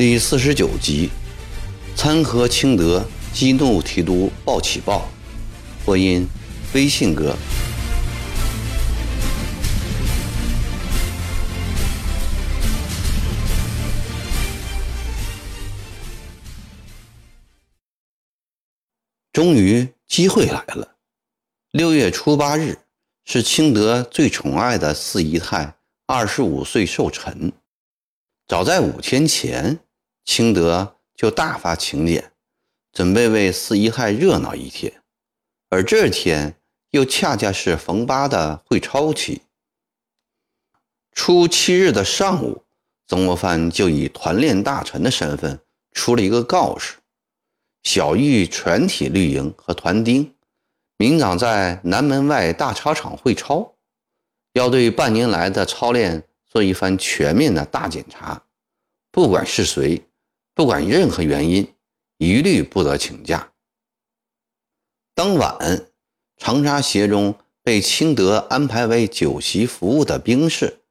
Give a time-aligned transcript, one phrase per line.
[0.00, 1.10] 第四十九集，
[1.94, 5.06] 参合清德激怒提督鲍起豹，
[5.84, 6.26] 播音
[6.72, 7.36] 微信哥。
[19.30, 20.96] 终于机会来了，
[21.72, 22.78] 六月初八日
[23.26, 25.74] 是清德最宠爱的四姨太
[26.06, 27.52] 二十五岁寿辰。
[28.48, 29.78] 早在五天前。
[30.30, 32.30] 清德就大发请柬，
[32.92, 35.02] 准备为四姨太热闹一天，
[35.70, 36.54] 而这天
[36.90, 39.42] 又恰恰是冯八的会操期。
[41.10, 42.64] 初七日的上午，
[43.08, 45.58] 曾国藩就以团练大臣的身份
[45.90, 46.98] 出了一个告示，
[47.82, 50.32] 小谕全体绿营和团丁，
[50.96, 53.74] 明早在南门外大操场会操，
[54.52, 58.44] 要对半年来的操练做一番全面的大检查，
[59.10, 60.00] 不管是谁。
[60.60, 61.74] 不管任何原因，
[62.18, 63.50] 一律不得请假。
[65.14, 65.86] 当晚，
[66.36, 70.82] 长沙协中被清德安排为酒席服务的兵士，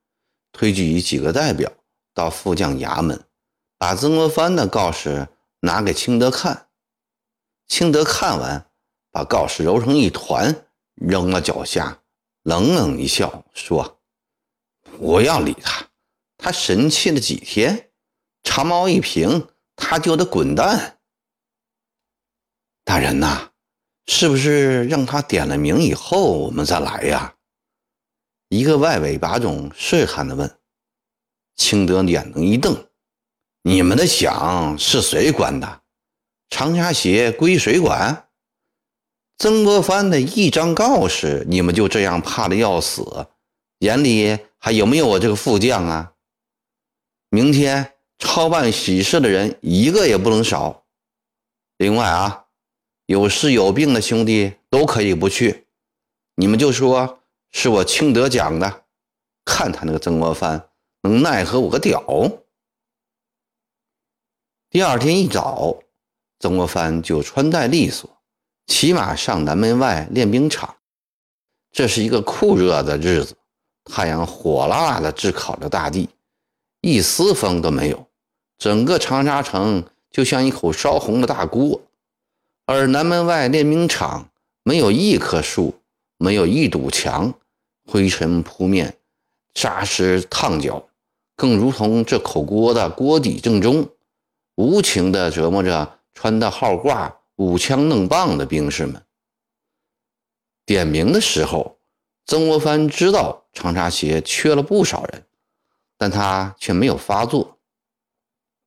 [0.52, 1.72] 推举几个代表
[2.16, 3.24] 到副将衙门，
[3.78, 5.28] 把曾国藩的告示
[5.60, 6.70] 拿给清德看。
[7.68, 8.72] 清德看完，
[9.12, 12.02] 把告示揉成一团，扔到脚下，
[12.42, 14.00] 冷冷一笑，说
[14.98, 15.88] ：“不要理他，
[16.40, 17.92] 他神气了几天，
[18.42, 19.48] 长矛一平。”
[19.80, 21.00] 他就得滚蛋！
[22.84, 23.50] 大人呐，
[24.08, 27.36] 是不是让他点了名以后我们再来呀？
[28.50, 30.60] 一个外围把总试探的问。
[31.56, 32.88] 清德眼睛一瞪
[33.64, 35.82] ：“你们的饷是谁管的？
[36.50, 38.30] 长沙协归谁管？
[39.38, 43.28] 曾国藩的一张告示，你们就这样怕的要死？
[43.80, 46.14] 眼里还有没有我这个副将啊？
[47.30, 50.86] 明天。”操办喜事的人一个也不能少。
[51.78, 52.46] 另外啊，
[53.06, 55.66] 有事有病的兄弟都可以不去，
[56.36, 57.22] 你们就说
[57.52, 58.84] 是我清德讲的，
[59.46, 60.70] 看他那个曾国藩
[61.02, 62.04] 能奈何我个屌。
[64.70, 65.80] 第二天一早，
[66.40, 68.10] 曾国藩就穿戴利索，
[68.68, 70.76] 骑马上南门外练兵场。
[71.72, 73.36] 这是一个酷热的日子，
[73.86, 76.10] 太阳火辣辣的炙烤着大地，
[76.82, 78.09] 一丝风都没有。
[78.60, 81.82] 整个长沙城就像一口烧红的大锅，
[82.66, 84.30] 而南门外练兵场
[84.64, 85.80] 没有一棵树，
[86.18, 87.34] 没有一堵墙，
[87.88, 88.98] 灰尘扑面，
[89.56, 90.90] 沙石烫脚，
[91.38, 93.88] 更如同这口锅的锅底正中，
[94.56, 99.02] 无情地折磨着穿的号褂、舞枪弄棒的兵士们。
[100.66, 101.80] 点名的时候，
[102.26, 105.26] 曾国藩知道长沙协缺了不少人，
[105.98, 107.56] 但他却没有发作。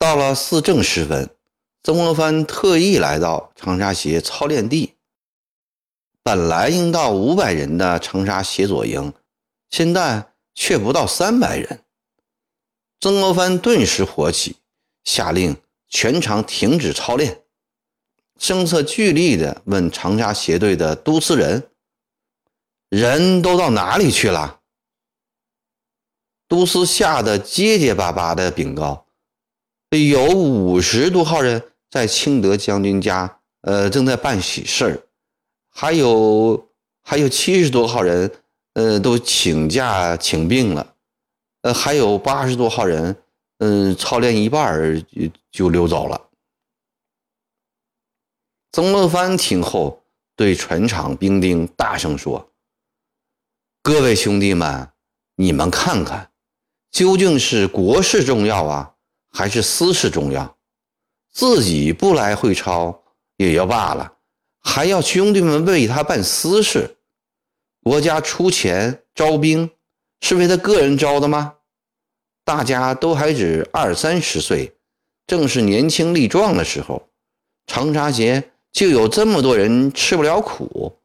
[0.02, 1.30] 到了四正时分，
[1.84, 4.96] 曾国藩特意来到长沙协操练地。
[6.24, 9.14] 本来应到五百人的长沙协左营，
[9.70, 11.84] 现在却不到三百人。
[12.98, 14.56] 曾国藩顿时火起，
[15.04, 15.56] 下令
[15.88, 17.44] 全场停止操练，
[18.40, 21.70] 声色俱厉地问长沙协队的都司人
[22.90, 24.62] ：“人都到哪里去了？”
[26.48, 29.06] 都司吓得结结巴巴地禀告。
[29.98, 35.02] 有五十多号人在清德将军家，呃，正在办喜事儿，
[35.68, 36.70] 还有
[37.02, 38.32] 还有七十多号人，
[38.72, 40.94] 呃，都请假请病了，
[41.60, 43.14] 呃，还有八十多号人，
[43.58, 46.28] 嗯，操练一半就就溜走了。
[48.72, 50.02] 曾国藩听后，
[50.34, 52.50] 对全场兵丁大声说
[53.84, 54.88] ：“各位兄弟们，
[55.36, 56.30] 你们看看，
[56.90, 58.88] 究竟是国事重要啊？”
[59.32, 60.56] 还是私事重要，
[61.32, 63.02] 自己不来会操
[63.38, 64.12] 也要罢了，
[64.60, 66.98] 还要兄弟们为他办私事。
[67.82, 69.68] 国家出钱招兵，
[70.20, 71.54] 是为他个人招的吗？
[72.44, 74.76] 大家都还只二三十岁，
[75.26, 77.08] 正是年轻力壮的时候。
[77.66, 80.98] 长沙节就有这么多人吃不了苦，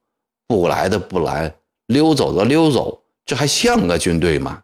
[0.48, 1.56] 不来的不来，
[1.86, 4.64] 溜走的溜走，这还像个军队吗？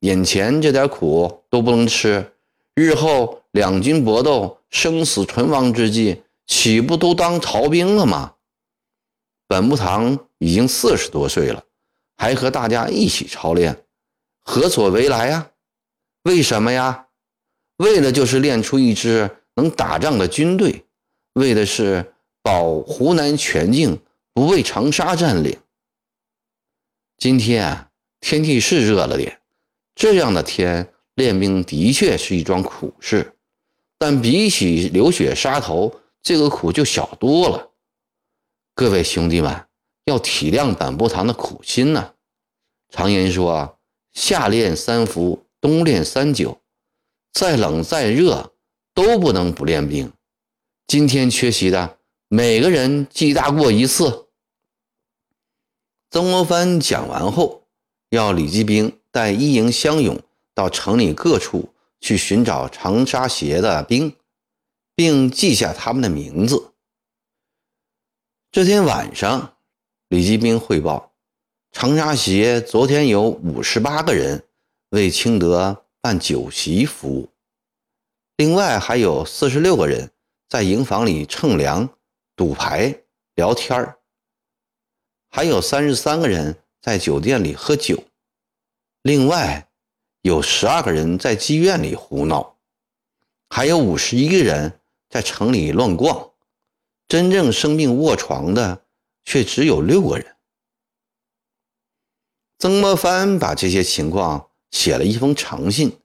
[0.00, 2.32] 眼前这点苦都不能吃。
[2.76, 8.34] 日后两军搏斗、生死存亡之际，岂不都当逃兵了吗？
[9.48, 11.64] 本部堂已经四十多岁了，
[12.18, 13.82] 还和大家一起操练，
[14.42, 15.50] 何所为来呀？
[16.24, 17.06] 为什么呀？
[17.78, 20.84] 为的就是练出一支能打仗的军队，
[21.32, 22.12] 为的是
[22.42, 23.98] 保湖南全境
[24.34, 25.58] 不被长沙占领。
[27.16, 27.88] 今天
[28.20, 29.40] 天气是热了点，
[29.94, 30.92] 这样的天。
[31.16, 33.34] 练兵的确是一桩苦事，
[33.98, 37.70] 但比起流血杀头，这个苦就小多了。
[38.74, 39.66] 各位兄弟们，
[40.04, 42.12] 要体谅本部堂的苦心呐。
[42.90, 43.78] 常言说
[44.12, 46.60] ：“夏练三伏，冬练三九，
[47.32, 48.52] 再冷再热
[48.92, 50.12] 都不能不练兵。”
[50.86, 51.98] 今天缺席的
[52.28, 54.26] 每个人记大过一次。
[56.10, 57.66] 曾国藩讲完后，
[58.10, 60.20] 要李继兵带一营乡勇
[60.56, 64.16] 到城里各处去寻找长沙协的兵，
[64.94, 66.72] 并记下他们的名字。
[68.50, 69.58] 这天晚上，
[70.08, 71.12] 李继兵汇报，
[71.72, 74.42] 长沙协昨天有五十八个人
[74.88, 77.28] 为清德办酒席服务，
[78.38, 80.10] 另外还有四十六个人。
[80.48, 81.88] 在营房里乘凉、
[82.36, 83.02] 赌牌、
[83.34, 83.96] 聊天，
[85.28, 88.04] 还有三十三个人在酒店里喝酒，
[89.02, 89.65] 另外
[90.26, 92.56] 有十二个人在妓院里胡闹，
[93.48, 96.32] 还有五十一个人在城里乱逛，
[97.06, 98.82] 真正生病卧床的
[99.24, 100.34] 却只有六个人。
[102.58, 105.96] 曾国藩把这些情况写了一封长信，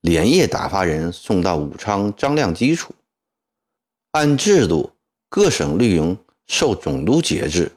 [0.00, 2.94] 连夜打发人送到武昌张亮基处。
[4.12, 4.92] 按制度，
[5.28, 7.72] 各省绿营受总督节制，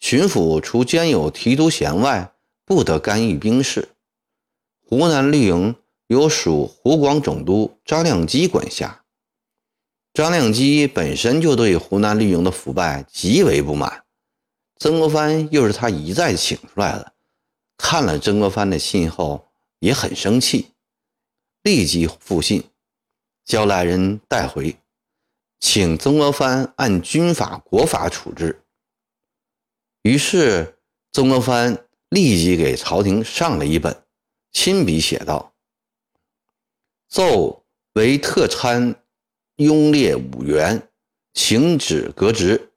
[0.00, 2.32] 巡抚除兼有提督衔外，
[2.64, 3.86] 不得干预兵事。
[4.88, 5.74] 湖南绿营
[6.06, 9.02] 由属湖广总督张亮基管辖。
[10.14, 14.04] 张亮基本身就对湖南绿营的腐败极为不满，
[14.78, 17.12] 曾国藩又是他一再请出来的，
[17.76, 19.48] 看了曾国藩的信后
[19.80, 20.68] 也很生气，
[21.62, 22.62] 立即复信，
[23.44, 24.76] 叫来人带回。
[25.58, 28.62] 请曾国藩按军法国法处置。
[30.02, 30.78] 于是，
[31.10, 34.05] 曾国藩立即给朝廷上了一本，
[34.58, 35.52] 亲笔写道
[37.08, 39.02] ：“奏为特参
[39.56, 40.88] 拥列五员，
[41.34, 42.70] 请旨革职，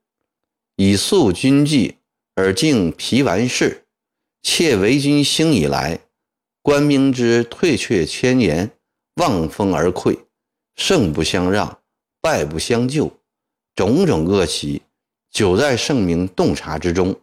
[0.76, 1.96] 以肃军纪
[2.36, 3.86] 而敬皮完事。
[4.44, 6.02] 窃为军兴以来，
[6.62, 8.72] 官兵之退却千年，
[9.16, 10.20] 望风而溃，
[10.76, 11.80] 胜不相让。”
[12.20, 13.10] 败不相救，
[13.74, 14.81] 种种恶习，
[15.31, 17.18] 久在圣明洞察之中。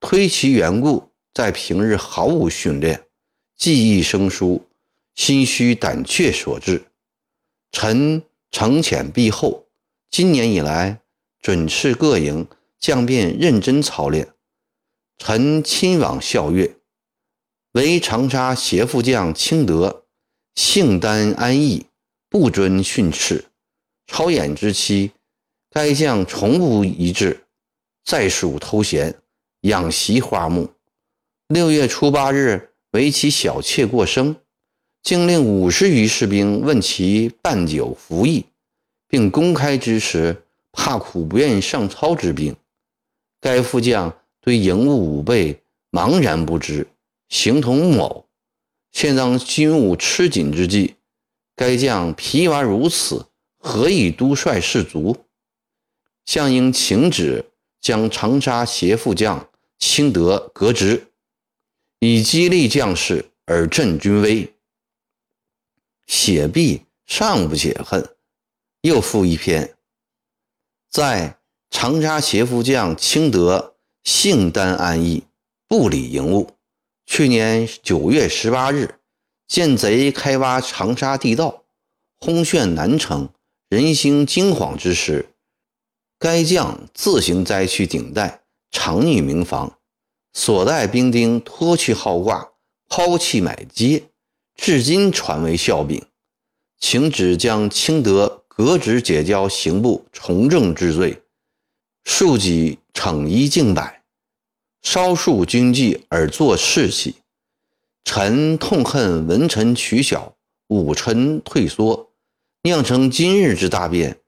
[0.00, 3.04] 推其缘故，在平日毫无训练，
[3.58, 4.64] 记忆生疏，
[5.16, 6.84] 心虚胆怯所致。
[7.72, 8.22] 臣
[8.52, 9.66] 惩浅必厚，
[10.10, 11.00] 今年以来，
[11.40, 12.46] 准斥各营
[12.78, 14.28] 将便认真操练。
[15.18, 16.76] 臣亲往校阅，
[17.72, 20.04] 为长沙协副将清德，
[20.54, 21.86] 性单安逸，
[22.28, 23.46] 不遵训斥。
[24.06, 25.10] 超演之期，
[25.70, 27.44] 该将从无一致，
[28.04, 29.20] 在蜀偷闲，
[29.62, 30.70] 养习花木。
[31.48, 34.36] 六月初八日，为其小妾过生，
[35.02, 38.46] 竟令五十余士兵问其办酒服役，
[39.06, 40.42] 并公开支持
[40.72, 42.56] 怕苦不愿上操之兵。
[43.40, 46.88] 该副将对营务武备茫然不知，
[47.28, 48.24] 形同木偶。
[48.90, 50.94] 现当军务吃紧之际，
[51.54, 53.26] 该将疲顽如此。
[53.60, 55.16] 何以督率士卒？
[56.24, 57.44] 相应请旨，
[57.80, 59.48] 将长沙协副将
[59.78, 61.07] 清德革职，
[62.00, 64.54] 以激励将士而振军威。
[66.06, 68.16] 写毕，尚不解恨，
[68.82, 69.74] 又附一篇：
[70.90, 71.38] 在
[71.70, 75.24] 长沙协副将清德性单安逸，
[75.66, 76.52] 不理营务。
[77.04, 79.00] 去年九月十八日，
[79.46, 81.64] 见贼开挖长沙地道，
[82.18, 83.30] 轰炫南城。
[83.68, 85.34] 人心惊惶之时，
[86.18, 89.77] 该将自行摘去顶戴，藏匿民房，
[90.38, 92.52] 所带兵丁脱去号挂，
[92.88, 94.04] 抛弃买街，
[94.54, 96.00] 至今传为笑柄。
[96.78, 101.20] 请旨将清德革职解交刑部从政治罪，
[102.04, 104.04] 庶己惩一敬百，
[104.80, 107.16] 稍述军纪而作士气。
[108.04, 110.36] 臣痛恨文臣取小，
[110.68, 112.12] 武臣退缩。
[112.62, 114.20] 酿成今日之大变，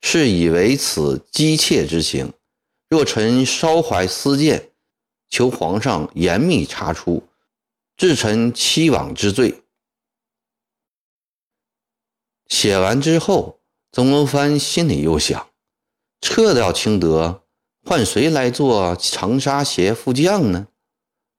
[0.00, 2.32] 是以为此激切之情。
[2.88, 4.71] 若臣稍怀私见，
[5.32, 7.26] 求皇上严密查出，
[7.96, 9.62] 治臣欺罔之罪。
[12.48, 13.58] 写完之后，
[13.92, 15.48] 曾国藩心里又想：
[16.20, 17.44] 撤掉清德，
[17.82, 20.68] 换谁来做长沙协副将呢？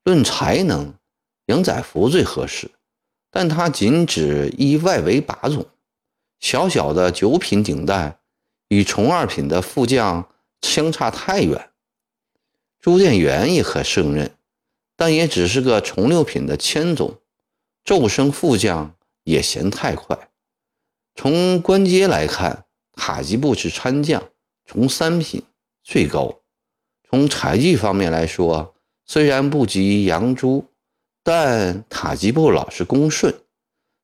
[0.04, 0.96] 论才能，
[1.46, 2.72] 杨载福最合适，
[3.30, 5.64] 但他仅指一外围把总。
[6.40, 8.20] 小小的九品顶戴，
[8.70, 10.28] 与从二品的副将
[10.64, 11.70] 相差太远。
[12.84, 14.36] 朱殿元也可胜任，
[14.98, 17.18] 但也只是个从六品的千总，
[17.86, 20.28] 骤升副将也嫌太快。
[21.16, 24.22] 从官阶来看，塔吉布是参将，
[24.66, 25.42] 从三品
[25.82, 26.42] 最高。
[27.10, 28.76] 从才技方面来说，
[29.06, 30.66] 虽然不及杨朱，
[31.24, 33.34] 但塔吉布老是恭顺。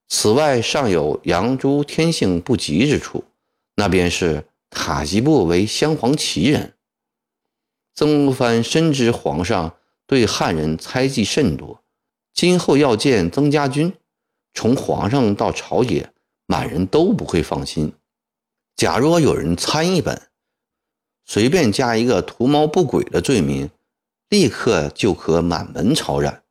[0.08, 3.26] 此外，尚有杨朱天性不吉之处，
[3.76, 6.76] 那便是塔吉布为镶黄旗人。
[8.00, 9.76] 曾国藩深知皇上
[10.08, 11.84] 对汉人猜忌甚多，
[12.34, 13.94] 今后要见曾家军，
[14.54, 16.10] 从皇上到朝野，
[16.46, 17.92] 满人都不会放心。
[18.78, 20.30] 假若有人参一本，
[21.26, 23.70] 随便加一个图谋不轨的罪名，
[24.30, 26.44] 立刻就可满门抄斩，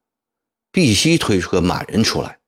[0.70, 2.40] 必须推出个满人出来，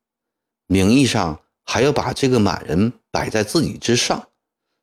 [0.67, 4.29] 名义上还要把这个满人摆在自己之上，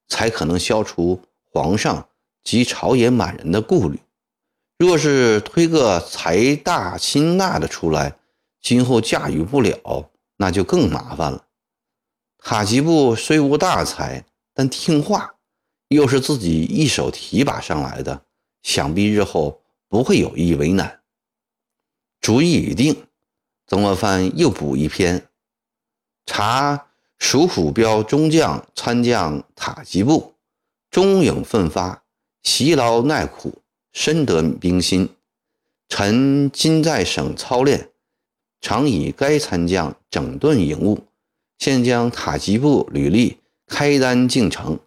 [0.08, 1.22] 才可能消除
[1.52, 2.10] 皇上
[2.44, 4.00] 及朝野满人的顾虑。
[4.78, 8.16] 若是推个财大心大的出来，
[8.62, 11.46] 今后驾驭不了，那就更麻烦了。
[12.38, 15.34] 塔吉布虽无大才，但听话，
[15.88, 18.22] 又是自己一手提拔上来的，
[18.62, 21.02] 想必日后不会有意为难。
[22.22, 23.08] 主意已定，
[23.66, 25.28] 曾国藩又补一篇：
[26.28, 30.36] 查蜀虎标中将参将塔吉布，
[30.92, 32.04] 忠勇奋发，
[32.44, 33.64] 习劳耐苦。
[34.00, 35.10] 深得兵心，
[35.90, 37.90] 臣今在省操练，
[38.62, 41.08] 常以该参将整顿营务，
[41.58, 44.78] 现将塔吉布履历开单进城，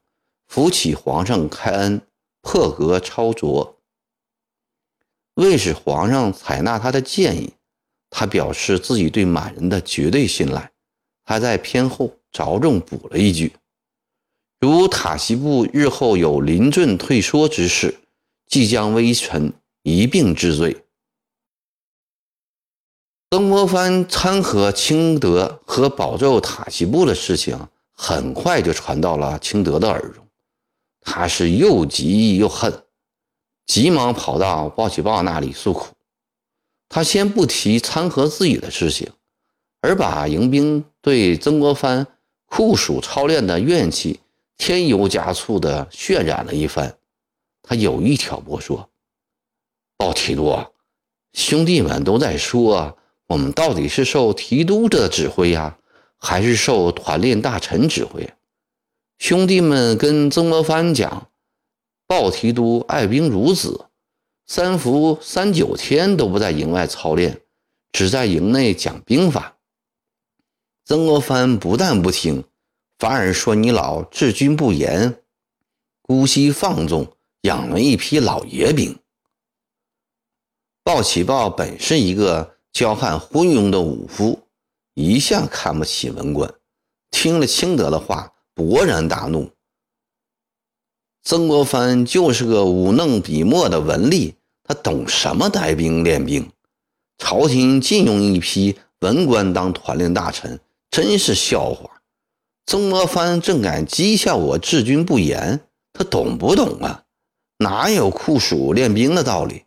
[0.46, 2.00] 扶起皇上开恩，
[2.40, 3.74] 破格超擢。
[5.34, 7.54] 为使皇上采纳他的建议，
[8.10, 10.70] 他表示自己对满人的绝对信赖，
[11.24, 13.54] 他在偏后着重补了一句：
[14.60, 17.96] 如塔吉布日后有临阵退缩之事。
[18.50, 19.52] 即将微臣
[19.84, 20.84] 一并治罪。
[23.30, 30.26] 曾国藩参合清德和保奏塔西布的事情，很快就传到了清德的耳中。
[31.00, 32.82] 他是又急又恨，
[33.66, 35.94] 急忙跑到鲍喜报那里诉苦。
[36.88, 39.08] 他先不提参合自己的事情，
[39.80, 42.04] 而把迎宾对曾国藩
[42.46, 44.18] 酷暑操练的怨气
[44.56, 46.96] 添油加醋地渲染了一番。
[47.70, 48.90] 他有意挑拨说
[49.96, 50.52] ：“鲍提督，
[51.32, 52.98] 兄弟们都在说，
[53.28, 55.78] 我们到底是受提督的指挥呀，
[56.16, 58.28] 还是受团练大臣指挥？
[59.18, 61.30] 兄弟们跟曾国藩讲，
[62.08, 63.86] 鲍提督爱兵如子，
[64.46, 67.40] 三伏三九天都不在营外操练，
[67.92, 69.58] 只在营内讲兵法。
[70.84, 72.42] 曾国藩不但不听，
[72.98, 75.22] 反而说你老治军不严，
[76.02, 77.06] 姑息放纵。”
[77.42, 78.98] 养了一批老爷兵。
[80.82, 84.40] 鲍起豹本是一个骄悍昏庸的武夫，
[84.94, 86.52] 一向看不起文官。
[87.10, 89.50] 听了清德的话，勃然大怒。
[91.22, 96.50] 曾国藩就是个舞弄笔墨的文吏，他懂什么带兵练兵？
[97.18, 100.58] 朝廷禁用一批文官当团练大臣，
[100.90, 102.00] 真是笑话。
[102.66, 105.60] 曾国藩正敢讥笑我治军不严，
[105.92, 107.04] 他懂不懂啊？
[107.62, 109.66] 哪有酷暑练兵的道理？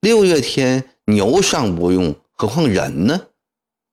[0.00, 3.28] 六月天牛尚不用，何况人呢？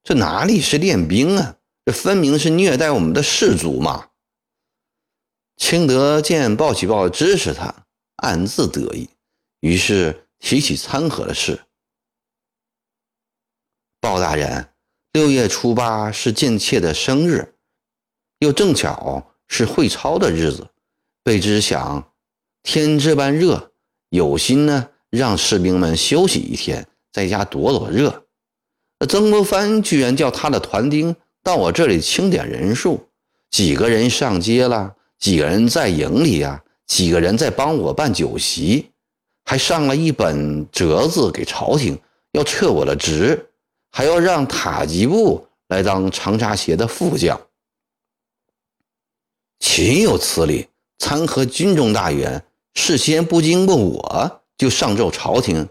[0.02, 1.58] 这哪里是练兵啊？
[1.86, 4.10] 这分明是虐待我们的士卒嘛！
[5.58, 7.86] 清德见鲍喜报支持他，
[8.16, 9.08] 暗自得意，
[9.60, 11.66] 于是提起参合的事。
[14.02, 14.74] 鲍大人，
[15.12, 17.54] 六月初八是贱妾的生日，
[18.40, 20.68] 又正巧是会操的日子，
[21.24, 22.12] 卑职想。
[22.66, 23.72] 天这般热，
[24.10, 28.26] 有心呢，让士兵们休息一天，在家躲躲热。
[29.08, 33.08] 曾国藩居然叫他的团丁到我这里清点人数，
[33.52, 38.90] 几个人上街了，几个人在营里呀，几个人在帮我办酒席，
[39.46, 41.98] 还上了一本折子给朝廷，
[42.32, 43.48] 要撤我的职，
[43.92, 47.40] 还要让塔吉布来当长沙协的副将。
[49.60, 50.68] 岂有此理！
[50.98, 52.44] 参合军中大员。
[52.76, 55.68] 事先不经过我就上奏朝廷，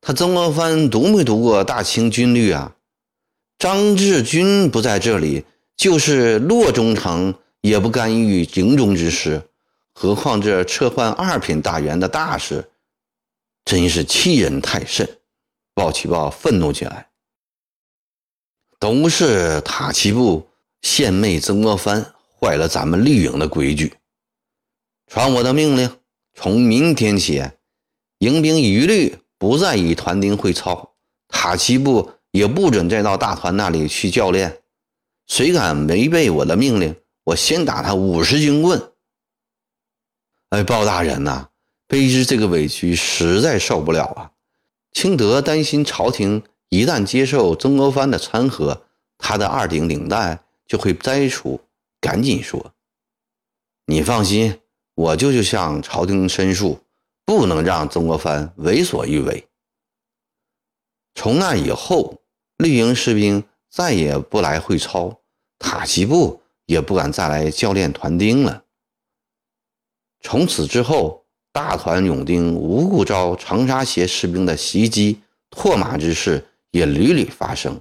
[0.00, 2.76] 他曾国藩读没读过大清军律啊？
[3.58, 5.44] 张志军不在这里，
[5.76, 9.42] 就是洛中丞也不干预营中之事，
[9.94, 12.70] 何况这撤换二品大员的大事，
[13.64, 15.18] 真是欺人太甚！
[15.74, 17.08] 鲍启豹愤怒起来，
[18.78, 20.46] 都是塔奇布
[20.82, 23.94] 献媚曾国藩，坏了咱们绿营的规矩，
[25.08, 25.90] 传我的命令。
[26.34, 27.42] 从明天起，
[28.18, 30.94] 迎兵一律不再以团丁会操，
[31.28, 34.60] 塔奇布也不准再到大团那里去教练。
[35.26, 38.90] 谁敢违背我的命令，我先打他五十军棍。
[40.50, 41.48] 哎，鲍大人呐，
[41.88, 44.32] 卑职这个委屈实在受不了啊！
[44.92, 48.86] 清德担心朝廷一旦接受曾国藩的参合，
[49.16, 51.60] 他的二顶领带就会摘除，
[52.00, 52.74] 赶紧说
[53.86, 54.60] ：“你放心，
[54.94, 56.78] 我就就向朝廷申诉，
[57.24, 59.46] 不能让曾国藩为所欲为。”
[61.14, 62.20] 从那以后，
[62.56, 65.20] 绿营士兵再也不来会操，
[65.58, 68.64] 塔西部也不敢再来教练团丁了。
[70.20, 75.20] 从此之后，大团勇丁无故遭长沙协士兵的袭击、
[75.50, 77.80] 唾骂之事也屡屡发生，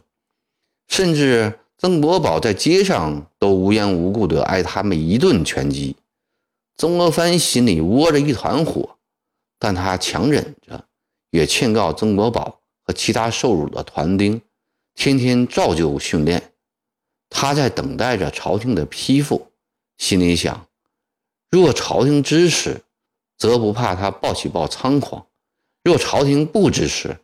[0.90, 5.96] 甚至曾国宝在街上都无缘无故地挨他们一顿拳击。
[6.76, 8.98] 曾国藩心里窝着一团火，
[9.60, 10.88] 但他强忍着，
[11.30, 14.42] 也劝告曾国宝和其他受辱的团丁，
[14.96, 16.54] 天天照旧训练。
[17.30, 19.52] 他在等待着朝廷的批复，
[19.98, 20.68] 心里想。
[21.50, 22.84] 若朝廷支持，
[23.38, 25.28] 则不怕他暴起暴猖狂；
[25.84, 27.18] 若朝廷不支持，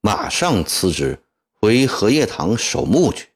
[0.00, 1.18] 马上辞职
[1.60, 3.28] 回荷叶塘守墓去。